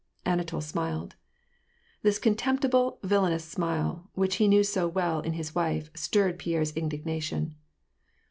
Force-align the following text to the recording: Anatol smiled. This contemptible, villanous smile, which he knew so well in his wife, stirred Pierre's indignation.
Anatol 0.25 0.61
smiled. 0.63 1.13
This 2.01 2.17
contemptible, 2.17 2.97
villanous 3.03 3.45
smile, 3.45 4.09
which 4.15 4.37
he 4.37 4.47
knew 4.47 4.63
so 4.63 4.87
well 4.87 5.19
in 5.19 5.33
his 5.33 5.53
wife, 5.53 5.91
stirred 5.93 6.39
Pierre's 6.39 6.71
indignation. 6.75 7.53